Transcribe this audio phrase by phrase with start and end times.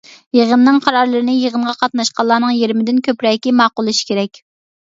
[0.35, 4.45] يىغىننىڭ قارارلىرىنى يىغىنغا قاتناشقانلارنىڭ يېرىمىدىن كۆپرەكى ماقۇللىشى كېرەك.